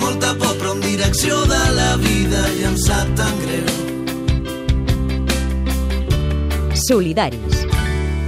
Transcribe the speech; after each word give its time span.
Molta 0.00 0.32
por 0.38 0.56
però 0.58 0.72
en 0.74 0.80
direcció 0.80 1.36
de 1.50 1.60
la 1.76 1.96
vida 2.00 2.42
i 2.58 2.64
em 2.70 2.76
sap 2.80 3.12
tan 3.18 3.34
greu. 3.44 3.70
Solidaris. 6.86 7.62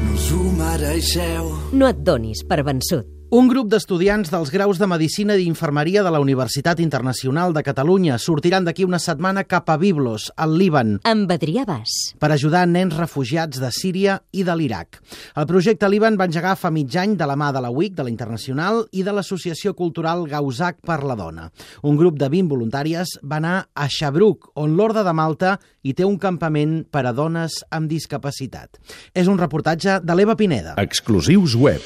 No 0.04 0.14
us 0.14 0.30
ho 0.32 0.44
mereixeu. 0.60 1.50
No 1.72 1.88
et 1.88 2.04
donis 2.06 2.44
per 2.46 2.62
vençut. 2.66 3.08
Un 3.34 3.48
grup 3.50 3.66
d'estudiants 3.66 4.28
dels 4.30 4.50
graus 4.54 4.78
de 4.78 4.86
Medicina 4.86 5.34
i 5.34 5.40
d'Infermeria 5.42 6.04
de 6.06 6.10
la 6.14 6.20
Universitat 6.22 6.78
Internacional 6.78 7.50
de 7.50 7.64
Catalunya 7.66 8.14
sortiran 8.22 8.62
d'aquí 8.62 8.84
una 8.86 9.00
setmana 9.02 9.42
cap 9.42 9.72
a 9.72 9.74
Biblos, 9.76 10.28
al 10.36 10.52
Líban, 10.54 11.00
Amb 11.02 11.32
Adrià 11.34 11.64
Bas. 11.66 12.14
per 12.20 12.30
ajudar 12.30 12.62
nens 12.70 12.94
refugiats 12.94 13.58
de 13.58 13.72
Síria 13.74 14.20
i 14.30 14.44
de 14.46 14.54
l'Iraq. 14.54 15.00
El 15.34 15.48
projecte 15.50 15.88
Líban 15.88 16.14
va 16.14 16.28
engegar 16.30 16.54
fa 16.54 16.70
mig 16.70 16.94
any 16.94 17.16
de 17.16 17.26
la 17.26 17.34
mà 17.34 17.50
de 17.50 17.60
la 17.60 17.72
UIC, 17.74 17.96
de 17.96 18.04
la 18.04 18.12
Internacional, 18.12 18.86
i 18.92 19.02
de 19.02 19.10
l'Associació 19.10 19.74
Cultural 19.74 20.28
Gauzac 20.30 20.78
per 20.86 21.02
la 21.02 21.16
Dona. 21.16 21.50
Un 21.82 21.96
grup 21.96 22.14
de 22.14 22.28
20 22.28 22.48
voluntàries 22.48 23.18
va 23.24 23.42
anar 23.42 23.66
a 23.74 23.88
Xabruc, 23.88 24.52
on 24.54 24.76
l'Orde 24.76 25.02
de 25.02 25.12
Malta 25.12 25.58
hi 25.82 25.92
té 25.92 26.04
un 26.04 26.18
campament 26.18 26.84
per 26.88 27.02
a 27.04 27.12
dones 27.12 27.64
amb 27.70 27.90
discapacitat. 27.90 28.78
És 29.12 29.26
un 29.26 29.42
reportatge 29.42 29.98
de 30.04 30.14
l'Eva 30.14 30.36
Pineda. 30.36 30.78
Exclusius 30.78 31.58
web. 31.58 31.82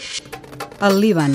El 0.81 1.01
Líban. 1.03 1.33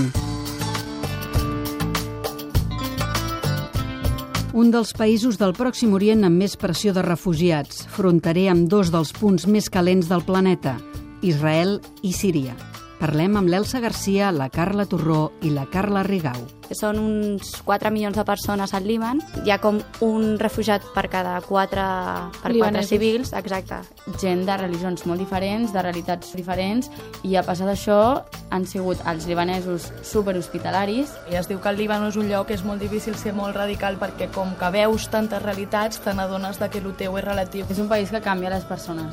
Un 4.55 4.69
dels 4.71 4.93
països 4.95 5.35
del 5.35 5.51
Pròxim 5.57 5.91
Orient 5.97 6.23
amb 6.23 6.39
més 6.39 6.55
pressió 6.55 6.93
de 6.95 7.03
refugiats, 7.03 7.83
fronterer 7.91 8.47
amb 8.53 8.69
dos 8.71 8.93
dels 8.95 9.11
punts 9.19 9.43
més 9.43 9.67
calents 9.67 10.07
del 10.07 10.23
planeta, 10.23 10.77
Israel 11.19 11.81
i 12.07 12.13
Síria. 12.15 12.55
Parlem 13.03 13.33
amb 13.35 13.49
l'Elsa 13.51 13.81
Garcia, 13.83 14.29
la 14.31 14.45
Carla 14.47 14.85
Torró 14.87 15.33
i 15.43 15.49
la 15.51 15.65
Carla 15.67 16.05
Rigau. 16.07 16.45
Són 16.71 17.01
uns 17.01 17.49
4 17.67 17.89
milions 17.91 18.15
de 18.15 18.23
persones 18.23 18.71
al 18.71 18.87
Líban. 18.87 19.19
Hi 19.43 19.51
ha 19.51 19.57
com 19.59 19.81
un 20.07 20.37
refugiat 20.39 20.85
per 20.95 21.09
cada 21.11 21.33
4, 21.43 21.83
per 22.31 22.39
4 22.39 22.53
Libanesos. 22.53 22.89
civils, 22.93 23.33
exacte. 23.35 23.81
Gent 24.21 24.45
de 24.47 24.55
religions 24.55 25.03
molt 25.05 25.19
diferents, 25.19 25.73
de 25.73 25.83
realitats 25.83 26.31
diferents, 26.31 26.87
i 27.27 27.35
a 27.35 27.43
passar 27.43 27.67
d'això 27.67 28.23
han 28.49 28.65
sigut 28.65 29.03
els 29.05 29.27
libanesos 29.27 29.91
superhospitalaris. 30.01 31.11
I 31.29 31.35
es 31.35 31.51
diu 31.51 31.59
que 31.59 31.75
el 31.75 31.77
Líban 31.83 32.07
és 32.07 32.15
un 32.15 32.31
lloc 32.31 32.47
que 32.47 32.55
és 32.55 32.63
molt 32.63 32.79
difícil 32.79 33.19
ser 33.19 33.33
molt 33.33 33.53
radical 33.53 33.99
perquè 33.99 34.31
com 34.31 34.55
que 34.55 34.71
veus 34.71 35.09
tantes 35.09 35.43
realitats 35.43 35.99
te 35.99 36.13
n'adones 36.13 36.57
que 36.57 36.79
el 36.79 36.95
teu 36.95 37.17
és 37.17 37.25
relatiu. 37.25 37.65
És 37.69 37.79
un 37.79 37.89
país 37.89 38.09
que 38.09 38.21
canvia 38.21 38.49
les 38.49 38.63
persones. 38.63 39.11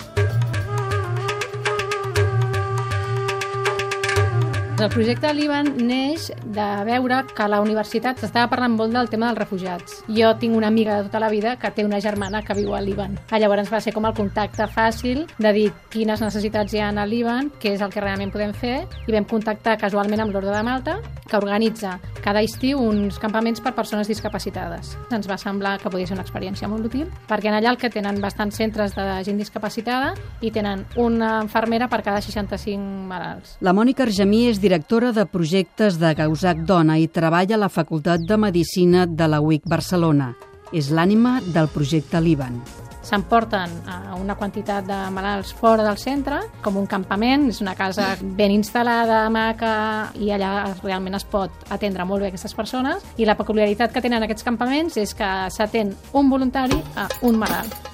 El 4.81 4.89
projecte 4.89 5.27
de 5.27 5.35
l'Ivan 5.37 5.67
neix 5.85 6.31
de 6.57 6.67
veure 6.89 7.19
que 7.37 7.47
la 7.53 7.59
universitat 7.61 8.17
s'estava 8.17 8.49
parlant 8.49 8.73
molt 8.79 8.95
del 8.97 9.11
tema 9.13 9.29
dels 9.29 9.43
refugiats. 9.43 9.99
Jo 10.09 10.31
tinc 10.41 10.57
una 10.57 10.71
amiga 10.73 10.95
de 10.97 11.11
tota 11.11 11.21
la 11.21 11.29
vida 11.29 11.59
que 11.61 11.69
té 11.77 11.85
una 11.85 11.99
germana 12.01 12.41
que 12.41 12.57
viu 12.57 12.73
a 12.73 12.81
l'Ivan. 12.81 13.19
Llavors 13.29 13.69
va 13.69 13.83
ser 13.85 13.93
com 13.93 14.09
el 14.09 14.17
contacte 14.17 14.65
fàcil 14.73 15.27
de 15.37 15.53
dir 15.53 15.67
quines 15.93 16.25
necessitats 16.25 16.73
hi 16.73 16.81
ha 16.81 16.89
a 16.97 17.05
l'Ivan, 17.05 17.51
què 17.61 17.75
és 17.75 17.85
el 17.85 17.93
que 17.93 18.01
realment 18.01 18.33
podem 18.33 18.55
fer, 18.57 18.87
i 19.05 19.13
vam 19.13 19.29
contactar 19.29 19.77
casualment 19.77 20.25
amb 20.25 20.33
l'Orde 20.33 20.55
de 20.57 20.63
Malta, 20.65 20.97
que 21.29 21.37
organitza 21.37 21.99
cada 22.25 22.41
estiu 22.41 22.81
uns 22.81 23.21
campaments 23.21 23.61
per 23.61 23.75
persones 23.77 24.09
discapacitades. 24.09 24.97
Ens 25.13 25.29
va 25.29 25.37
semblar 25.39 25.77
que 25.79 25.93
podia 25.93 26.09
ser 26.09 26.17
una 26.17 26.25
experiència 26.25 26.69
molt 26.73 26.89
útil, 26.89 27.05
perquè 27.29 27.53
en 27.53 27.59
allà 27.61 27.75
el 27.75 27.79
que 27.79 27.93
tenen 27.93 28.21
bastants 28.21 28.57
centres 28.57 28.97
de 28.97 29.07
gent 29.29 29.39
discapacitada 29.39 30.15
i 30.41 30.51
tenen 30.51 30.87
una 30.97 31.37
infermera 31.45 31.89
per 31.89 32.01
cada 32.03 32.25
65 32.25 32.81
malalts. 32.81 33.59
La 33.61 33.77
Mònica 33.77 34.09
Argemí 34.09 34.47
és 34.49 34.57
directora 34.57 34.70
de 34.71 35.27
projectes 35.27 35.99
de 35.99 36.15
Gauzac 36.15 36.59
Dona 36.63 36.97
i 36.99 37.09
treballa 37.09 37.57
a 37.57 37.59
la 37.59 37.69
Facultat 37.69 38.21
de 38.23 38.37
Medicina 38.37 39.07
de 39.07 39.27
la 39.27 39.41
UIC 39.41 39.67
Barcelona. 39.67 40.37
És 40.73 40.93
l'ànima 40.95 41.41
del 41.43 41.67
projecte 41.67 42.21
Líban. 42.21 42.63
s'emporten 43.03 43.71
a 43.89 44.15
una 44.15 44.37
quantitat 44.37 44.85
de 44.87 45.11
malalts 45.11 45.53
fora 45.55 45.83
del 45.83 45.99
centre, 45.99 46.39
com 46.63 46.77
un 46.77 46.87
campament, 46.87 47.49
és 47.49 47.61
una 47.61 47.75
casa 47.75 48.15
ben 48.23 48.53
instal·lada, 48.53 49.29
maca, 49.33 50.13
i 50.15 50.31
allà 50.31 50.77
realment 50.85 51.17
es 51.17 51.25
pot 51.25 51.51
atendre 51.71 52.05
molt 52.05 52.23
bé 52.23 52.29
aquestes 52.29 52.55
persones. 52.55 53.03
I 53.17 53.27
la 53.27 53.35
peculiaritat 53.35 53.91
que 53.91 54.05
tenen 54.05 54.23
aquests 54.23 54.45
campaments 54.45 54.97
és 54.97 55.15
que 55.15 55.51
s'atén 55.51 55.97
un 56.13 56.31
voluntari 56.31 56.79
a 56.95 57.09
un 57.23 57.41
malalt. 57.41 57.90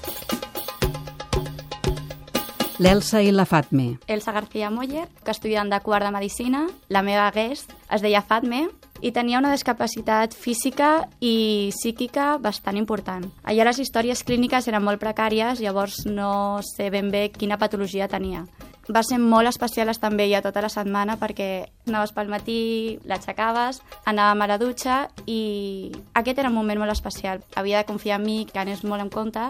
L'Elsa 2.78 3.22
i 3.24 3.30
la 3.32 3.46
Fatme. 3.48 3.96
Elsa 4.06 4.32
García 4.36 4.68
Moller, 4.70 5.06
que 5.24 5.32
estudiant 5.32 5.70
de 5.72 5.78
quart 5.80 6.04
de 6.04 6.10
Medicina, 6.12 6.66
la 6.92 7.00
meva 7.00 7.30
guest 7.32 7.72
es 7.88 8.02
deia 8.04 8.20
Fatme, 8.20 8.66
i 9.00 9.12
tenia 9.16 9.40
una 9.40 9.52
discapacitat 9.52 10.36
física 10.36 11.06
i 11.20 11.72
psíquica 11.72 12.36
bastant 12.36 12.76
important. 12.76 13.24
Allà 13.48 13.64
les 13.68 13.80
històries 13.80 14.20
clíniques 14.28 14.68
eren 14.68 14.84
molt 14.84 15.00
precàries, 15.00 15.60
llavors 15.64 16.04
no 16.04 16.60
sé 16.76 16.90
ben 16.92 17.08
bé 17.12 17.30
quina 17.32 17.56
patologia 17.56 18.08
tenia. 18.12 18.44
Va 18.86 19.02
ser 19.02 19.18
molt 19.18 19.48
especial 19.50 19.90
estar 19.90 20.12
amb 20.12 20.20
ella 20.22 20.42
tota 20.44 20.62
la 20.62 20.70
setmana 20.70 21.16
perquè 21.18 21.66
anaves 21.88 22.12
pel 22.14 22.30
matí, 22.30 22.98
l'aixecaves, 23.06 23.80
anàvem 24.06 24.44
a 24.44 24.50
la 24.52 24.58
dutxa 24.62 24.98
i 25.26 25.90
aquest 26.14 26.38
era 26.38 26.50
un 26.52 26.58
moment 26.58 26.78
molt 26.82 26.94
especial. 26.94 27.42
Havia 27.58 27.82
de 27.82 27.88
confiar 27.88 28.20
en 28.20 28.26
mi, 28.26 28.38
que 28.46 28.60
anés 28.62 28.84
molt 28.84 29.02
en 29.02 29.10
compte 29.10 29.48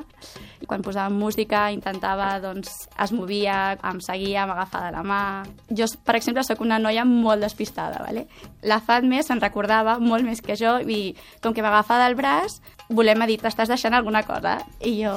quan 0.67 0.83
posàvem 0.83 1.19
música 1.21 1.67
intentava, 1.75 2.31
doncs, 2.43 2.73
es 3.03 3.13
movia, 3.13 3.77
em 3.85 4.01
seguia, 4.05 4.47
m'agafava 4.49 4.89
de 4.89 4.97
la 4.97 5.05
mà... 5.07 5.21
Jo, 5.69 5.89
per 6.07 6.17
exemple, 6.19 6.45
sóc 6.47 6.63
una 6.65 6.81
noia 6.83 7.05
molt 7.05 7.45
despistada, 7.45 8.01
¿vale? 8.03 8.27
La 8.67 8.81
Fatme 8.81 9.23
se'n 9.23 9.43
recordava 9.43 9.99
molt 10.03 10.27
més 10.27 10.43
que 10.43 10.57
jo 10.59 10.79
i 10.81 11.15
com 11.45 11.55
que 11.55 11.65
m'agafava 11.65 12.07
del 12.07 12.17
braç, 12.19 12.59
voler-me 12.89 13.29
dir, 13.29 13.39
t'estàs 13.43 13.71
deixant 13.71 13.95
alguna 13.95 14.25
cosa? 14.27 14.59
I 14.81 14.97
jo, 15.03 15.15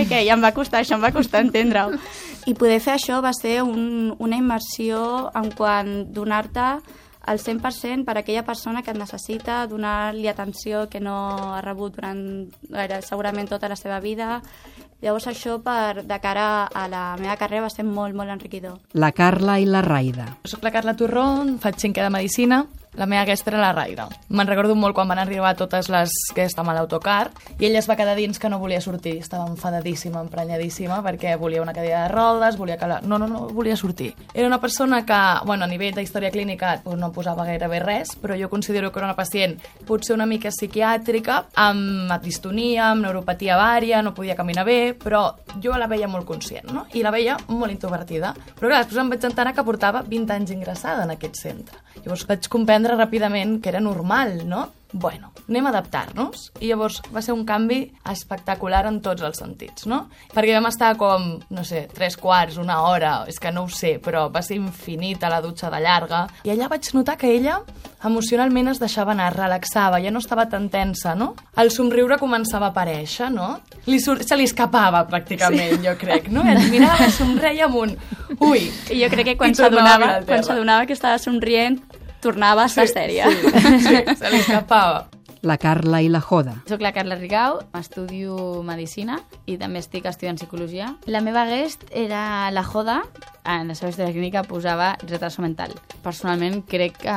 què, 0.00 0.08
què? 0.08 0.22
I 0.24 0.32
em 0.32 0.40
va 0.40 0.54
costar, 0.56 0.80
això 0.80 0.96
em 0.96 1.04
va 1.04 1.12
costar 1.12 1.42
entendre-ho. 1.44 1.98
I 2.48 2.54
poder 2.56 2.80
fer 2.80 2.94
això 2.96 3.20
va 3.20 3.34
ser 3.36 3.60
un, 3.66 4.14
una 4.18 4.38
immersió 4.40 5.28
en 5.36 5.50
quant 5.56 5.90
donar-te 6.14 6.68
al 7.30 7.38
100% 7.38 8.06
per 8.06 8.16
a 8.16 8.20
aquella 8.22 8.46
persona 8.46 8.80
que 8.82 8.94
et 8.94 8.98
necessita, 8.98 9.66
donar-li 9.68 10.28
atenció 10.30 10.86
que 10.88 11.02
no 11.04 11.16
ha 11.54 11.60
rebut 11.60 11.98
durant 11.98 12.22
gaire, 12.70 13.02
segurament 13.04 13.50
tota 13.50 13.68
la 13.68 13.76
seva 13.76 14.00
vida. 14.00 14.40
Llavors 15.04 15.28
això 15.28 15.58
per, 15.64 16.02
de 16.04 16.18
cara 16.20 16.66
a 16.66 16.86
la 16.88 17.04
meva 17.20 17.36
carrera 17.40 17.68
va 17.68 17.72
ser 17.72 17.84
molt, 17.84 18.16
molt 18.16 18.32
enriquidor. 18.32 18.80
La 18.92 19.12
Carla 19.12 19.58
i 19.60 19.68
la 19.68 19.84
Raida. 19.84 20.26
Soc 20.48 20.64
la 20.64 20.72
Carla 20.72 20.96
Torrón, 20.96 21.58
faig 21.60 21.80
cinquè 21.80 22.04
de 22.04 22.12
Medicina, 22.12 22.64
la 22.94 23.06
meva 23.06 23.24
guest 23.24 23.46
era 23.48 23.60
la 23.60 23.72
Raira. 23.72 24.08
Me'n 24.28 24.48
recordo 24.48 24.74
molt 24.74 24.96
quan 24.96 25.08
van 25.08 25.20
arribar 25.22 25.52
totes 25.58 25.88
les 25.92 26.10
guest 26.34 26.58
amb 26.58 26.72
l'autocar 26.74 27.30
i 27.58 27.68
ella 27.68 27.78
es 27.78 27.88
va 27.88 27.96
quedar 27.96 28.16
dins 28.18 28.38
que 28.38 28.50
no 28.50 28.58
volia 28.58 28.80
sortir. 28.80 29.16
Estava 29.20 29.46
enfadadíssima, 29.48 30.20
emprenyadíssima, 30.24 31.00
perquè 31.04 31.36
volia 31.38 31.62
una 31.62 31.74
cadira 31.76 32.02
de 32.04 32.08
rodes, 32.12 32.58
volia 32.58 32.76
que 32.80 32.88
la... 32.90 33.00
No, 33.00 33.18
no, 33.18 33.28
no, 33.30 33.46
volia 33.54 33.76
sortir. 33.76 34.14
Era 34.34 34.48
una 34.48 34.60
persona 34.60 35.04
que, 35.06 35.20
bueno, 35.46 35.64
a 35.64 35.70
nivell 35.70 35.94
d'història 35.94 36.32
clínica 36.34 36.80
pues, 36.82 36.98
no 36.98 37.12
posava 37.14 37.46
gairebé 37.46 37.80
res, 37.84 38.16
però 38.18 38.38
jo 38.38 38.50
considero 38.50 38.90
que 38.90 38.98
era 38.98 39.10
una 39.10 39.18
pacient 39.18 39.56
potser 39.86 40.16
una 40.16 40.26
mica 40.26 40.50
psiquiàtrica, 40.50 41.44
amb 41.62 42.10
distonia, 42.24 42.90
amb 42.90 43.06
neuropatia 43.06 43.56
vària, 43.58 44.02
no 44.02 44.14
podia 44.14 44.36
caminar 44.38 44.66
bé, 44.66 44.80
però 44.98 45.22
jo 45.62 45.78
la 45.78 45.88
veia 45.90 46.08
molt 46.10 46.26
conscient, 46.26 46.70
no? 46.74 46.86
I 46.94 47.04
la 47.06 47.14
veia 47.14 47.38
molt 47.48 47.72
introvertida. 47.72 48.34
Però 48.58 48.68
clar, 48.68 48.82
després 48.82 49.00
em 49.04 49.14
vaig 49.14 49.24
enterar 49.30 49.54
que 49.54 49.64
portava 49.66 50.02
20 50.06 50.36
anys 50.36 50.54
ingressada 50.54 51.06
en 51.06 51.14
aquest 51.14 51.38
centre. 51.38 51.78
Llavors 52.00 52.26
vaig 52.28 52.46
comprendre 52.48 52.79
ràpidament 52.88 53.58
que 53.60 53.72
era 53.72 53.80
normal, 53.80 54.40
no? 54.48 54.68
Bueno, 54.92 55.30
anem 55.48 55.66
a 55.66 55.70
adaptar-nos. 55.70 56.50
I 56.60 56.70
llavors 56.70 56.98
va 57.14 57.22
ser 57.22 57.34
un 57.34 57.44
canvi 57.46 57.84
espectacular 58.10 58.82
en 58.88 58.98
tots 59.04 59.22
els 59.22 59.38
sentits, 59.38 59.86
no? 59.86 60.02
Perquè 60.34 60.56
vam 60.56 60.66
estar 60.70 60.96
com, 60.98 61.36
no 61.50 61.64
sé, 61.66 61.84
tres 61.94 62.16
quarts, 62.18 62.58
una 62.58 62.80
hora, 62.88 63.12
és 63.30 63.38
que 63.38 63.52
no 63.54 63.64
ho 63.66 63.70
sé, 63.70 63.98
però 64.02 64.26
va 64.32 64.42
ser 64.42 64.58
infinita 64.58 65.30
la 65.30 65.40
dutxa 65.44 65.70
de 65.70 65.80
llarga. 65.84 66.24
I 66.44 66.54
allà 66.54 66.70
vaig 66.72 66.90
notar 66.96 67.16
que 67.20 67.30
ella 67.30 67.60
emocionalment 68.04 68.72
es 68.72 68.80
deixava 68.80 69.12
anar, 69.12 69.30
relaxava, 69.36 70.00
ja 70.02 70.10
no 70.10 70.22
estava 70.22 70.48
tan 70.48 70.70
tensa, 70.72 71.14
no? 71.14 71.34
El 71.60 71.70
somriure 71.70 72.18
començava 72.18 72.70
a 72.70 72.74
aparèixer, 72.74 73.30
no? 73.30 73.52
Li 73.86 74.00
sur 74.00 74.18
se 74.24 74.36
li 74.36 74.48
escapava, 74.48 75.04
pràcticament, 75.08 75.76
sí. 75.76 75.84
jo 75.86 75.94
crec, 76.00 76.30
no? 76.32 76.42
Et 76.48 76.66
mirava, 76.72 77.10
somreia 77.14 77.68
amb 77.68 77.78
un... 77.84 77.94
Ui! 78.40 78.66
I 78.90 79.02
jo 79.04 79.12
crec 79.12 79.32
que 79.32 79.38
quan 79.38 79.54
s'adonava 79.54 80.86
que 80.88 80.96
estava 80.96 81.20
somrient, 81.20 81.78
tornava 82.22 82.66
a 82.66 82.70
estar 82.70 82.86
sí, 82.88 82.94
sèria. 82.96 83.30
Sí, 83.30 83.86
sí, 83.86 84.04
se 84.16 84.30
li 84.30 84.42
escapava. 84.42 85.08
La 85.42 85.56
Carla 85.56 86.02
i 86.04 86.10
la 86.12 86.20
Joda. 86.20 86.58
Soc 86.68 86.82
la 86.84 86.92
Carla 86.92 87.16
Rigau, 87.16 87.62
estudio 87.78 88.60
Medicina 88.66 89.16
i 89.48 89.56
també 89.60 89.80
estic 89.80 90.04
estudiant 90.04 90.36
Psicologia. 90.36 90.90
La 91.08 91.22
meva 91.24 91.46
guest 91.48 91.86
era 91.96 92.50
la 92.52 92.64
Joda, 92.66 92.98
en 93.48 93.72
la 93.72 93.76
seva 93.78 93.88
història 93.88 94.12
clínica 94.12 94.44
posava 94.44 94.92
retraso 95.06 95.40
mental. 95.40 95.72
Personalment 96.04 96.60
crec 96.68 97.00
que 97.06 97.16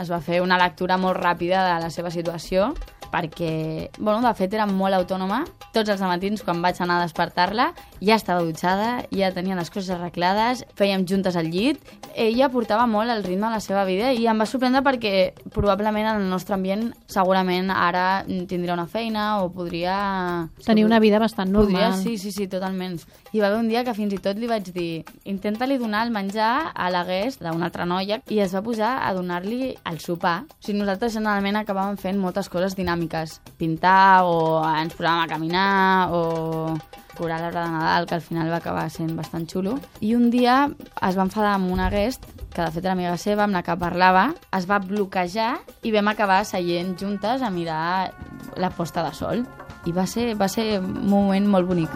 es 0.00 0.10
va 0.10 0.18
fer 0.18 0.42
una 0.42 0.58
lectura 0.58 0.98
molt 0.98 1.22
ràpida 1.22 1.62
de 1.68 1.78
la 1.84 1.92
seva 1.94 2.10
situació 2.10 2.72
perquè, 3.12 3.90
bueno, 3.98 4.22
de 4.24 4.32
fet 4.38 4.54
era 4.56 4.66
molt 4.66 4.96
autònoma. 4.96 5.42
Tots 5.72 5.92
els 5.92 6.02
matins, 6.04 6.42
quan 6.44 6.62
vaig 6.64 6.80
anar 6.80 7.00
a 7.00 7.06
despertar-la, 7.06 7.70
ja 8.00 8.16
estava 8.16 8.44
dutxada, 8.44 9.04
ja 9.12 9.30
tenia 9.34 9.56
les 9.58 9.70
coses 9.70 9.92
arreglades, 9.94 10.64
fèiem 10.78 11.04
juntes 11.08 11.36
al 11.36 11.50
llit. 11.52 11.80
Ella 12.16 12.50
portava 12.52 12.86
molt 12.90 13.12
el 13.12 13.22
ritme 13.24 13.48
de 13.48 13.56
la 13.56 13.62
seva 13.64 13.84
vida 13.88 14.12
i 14.12 14.26
em 14.28 14.40
va 14.40 14.46
sorprendre 14.48 14.82
perquè 14.84 15.32
probablement 15.52 16.10
en 16.10 16.24
el 16.24 16.28
nostre 16.28 16.56
ambient 16.56 16.90
segurament 17.08 17.70
ara 17.72 18.24
tindria 18.26 18.74
una 18.74 18.88
feina 18.88 19.42
o 19.42 19.50
podria... 19.52 20.48
Tenir 20.64 20.84
una 20.84 21.00
vida 21.00 21.20
bastant 21.22 21.52
normal. 21.52 21.92
Podria, 21.92 21.92
sí, 21.96 22.18
sí, 22.18 22.32
sí, 22.32 22.48
totalment. 22.48 22.98
I 23.32 23.40
va 23.40 23.48
haver 23.48 23.60
un 23.62 23.70
dia 23.70 23.84
que 23.84 23.94
fins 23.96 24.12
i 24.12 24.20
tot 24.22 24.40
li 24.40 24.48
vaig 24.50 24.68
dir 24.74 25.04
intenta-li 25.28 25.78
donar 25.80 26.04
el 26.06 26.12
menjar 26.12 26.72
a 26.74 26.90
la 26.92 27.04
guest 27.08 27.42
d'una 27.42 27.68
altra 27.68 27.86
noia 27.88 28.20
i 28.28 28.40
es 28.44 28.52
va 28.54 28.64
posar 28.64 28.92
a 29.06 29.12
donar-li 29.16 29.72
el 29.88 30.00
sopar. 30.04 30.42
O 30.44 30.60
sigui, 30.60 30.78
nosaltres 30.80 31.16
generalment 31.16 31.60
acabàvem 31.62 31.96
fent 32.00 32.20
moltes 32.20 32.50
coses 32.52 32.76
dinàmiques. 33.02 33.40
Pintar 33.58 34.24
o 34.24 34.62
ens 34.76 34.94
posàvem 34.94 35.24
a 35.24 35.28
caminar 35.28 36.10
o 36.12 36.76
curar 37.16 37.40
l'arbre 37.40 37.60
de 37.60 37.70
Nadal, 37.70 38.06
que 38.06 38.14
al 38.14 38.20
final 38.20 38.50
va 38.50 38.56
acabar 38.56 38.90
sent 38.90 39.16
bastant 39.16 39.46
xulo. 39.46 39.78
I 40.00 40.14
un 40.14 40.30
dia 40.30 40.70
es 41.02 41.16
va 41.16 41.22
enfadar 41.22 41.54
amb 41.54 41.70
una 41.70 41.90
guest 41.90 42.24
que 42.52 42.62
de 42.62 42.70
fet 42.70 42.84
era 42.84 42.92
amiga 42.92 43.16
seva, 43.16 43.44
amb 43.44 43.54
la 43.54 43.62
que 43.62 43.76
parlava, 43.76 44.34
es 44.52 44.66
va 44.68 44.78
bloquejar 44.78 45.58
i 45.82 45.92
vam 45.92 46.08
acabar 46.08 46.44
seient 46.44 46.96
juntes 46.98 47.42
a 47.42 47.50
mirar 47.50 48.12
la 48.56 48.70
posta 48.70 49.02
de 49.02 49.14
sol. 49.14 49.46
I 49.86 49.92
va 49.92 50.06
ser, 50.06 50.34
va 50.36 50.48
ser 50.48 50.78
un 50.80 51.08
moment 51.08 51.48
molt 51.48 51.66
bonic. 51.66 51.90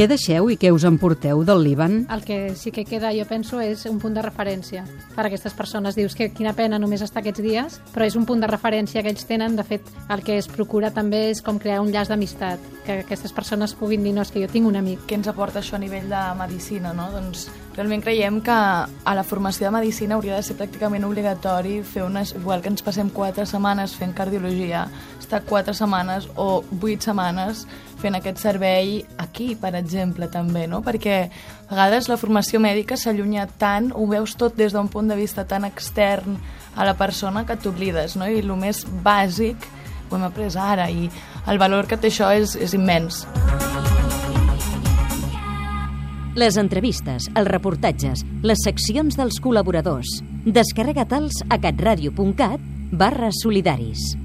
Què 0.00 0.06
deixeu 0.08 0.46
i 0.48 0.54
què 0.56 0.70
us 0.72 0.86
emporteu 0.88 1.42
del 1.44 1.58
Líban? 1.60 2.06
El 2.08 2.22
que 2.24 2.54
sí 2.56 2.70
que 2.72 2.86
queda, 2.88 3.10
jo 3.12 3.26
penso, 3.28 3.58
és 3.60 3.82
un 3.84 3.98
punt 4.00 4.14
de 4.16 4.22
referència 4.24 4.86
per 5.12 5.26
a 5.26 5.28
aquestes 5.28 5.52
persones. 5.52 5.92
Dius 5.92 6.16
que 6.16 6.30
quina 6.32 6.54
pena 6.56 6.78
només 6.80 7.04
estar 7.04 7.20
aquests 7.20 7.42
dies, 7.44 7.76
però 7.92 8.06
és 8.08 8.16
un 8.16 8.24
punt 8.24 8.40
de 8.40 8.48
referència 8.48 9.02
que 9.04 9.12
ells 9.12 9.28
tenen. 9.28 9.58
De 9.60 9.66
fet, 9.68 9.92
el 10.08 10.24
que 10.24 10.38
es 10.40 10.48
procura 10.48 10.88
també 10.88 11.26
és 11.34 11.44
com 11.44 11.60
crear 11.60 11.82
un 11.84 11.92
llaç 11.92 12.08
d'amistat, 12.08 12.64
que 12.86 13.02
aquestes 13.02 13.36
persones 13.36 13.76
puguin 13.76 14.00
dir, 14.00 14.14
no, 14.16 14.24
és 14.24 14.32
que 14.32 14.40
jo 14.40 14.48
tinc 14.48 14.70
un 14.70 14.80
amic. 14.80 15.04
Què 15.04 15.20
ens 15.20 15.28
aporta 15.28 15.60
això 15.60 15.76
a 15.76 15.82
nivell 15.84 16.08
de 16.08 16.22
medicina, 16.38 16.94
no? 16.96 17.10
Doncs 17.12 17.50
realment 17.76 18.00
creiem 18.00 18.40
que 18.40 18.56
a 18.56 19.14
la 19.18 19.26
formació 19.28 19.68
de 19.68 19.74
medicina 19.76 20.16
hauria 20.16 20.40
de 20.40 20.48
ser 20.48 20.56
pràcticament 20.56 21.04
obligatori 21.04 21.82
fer 21.84 22.08
unes... 22.08 22.32
Igual 22.40 22.64
que 22.64 22.72
ens 22.72 22.80
passem 22.80 23.12
quatre 23.12 23.44
setmanes 23.44 23.92
fent 24.00 24.16
cardiologia, 24.16 24.86
estar 25.20 25.44
quatre 25.44 25.76
setmanes 25.76 26.24
o 26.40 26.64
vuit 26.72 27.04
setmanes 27.04 27.66
fent 28.00 28.16
aquest 28.16 28.40
servei 28.42 28.98
aquí, 29.20 29.52
per 29.60 29.74
exemple, 29.78 30.30
també, 30.32 30.66
no? 30.70 30.80
Perquè 30.84 31.16
a 31.26 31.70
vegades 31.70 32.08
la 32.10 32.18
formació 32.20 32.60
mèdica 32.62 32.96
s'allunya 32.96 33.46
tant, 33.60 33.92
ho 33.94 34.06
veus 34.10 34.34
tot 34.40 34.56
des 34.56 34.72
d'un 34.72 34.88
punt 34.88 35.10
de 35.10 35.18
vista 35.18 35.44
tan 35.44 35.68
extern 35.68 36.38
a 36.76 36.86
la 36.88 36.96
persona 36.96 37.44
que 37.46 37.58
t'oblides, 37.60 38.16
no? 38.16 38.28
I 38.28 38.40
el 38.40 38.54
més 38.56 38.84
bàsic 39.04 39.68
ho 40.10 40.16
hem 40.16 40.26
après 40.26 40.56
ara 40.56 40.90
i 40.90 41.10
el 41.46 41.58
valor 41.58 41.86
que 41.86 41.98
té 42.00 42.10
això 42.10 42.32
és, 42.34 42.56
és 42.56 42.74
immens. 42.74 43.24
Les 46.40 46.56
entrevistes, 46.56 47.26
els 47.34 47.48
reportatges, 47.50 48.22
les 48.46 48.62
seccions 48.64 49.18
dels 49.18 49.40
col·laboradors. 49.42 50.20
Descarrega-te'ls 50.46 51.42
a 51.50 51.58
catradio.cat 51.58 52.62
barra 52.94 53.34
solidaris. 53.34 54.19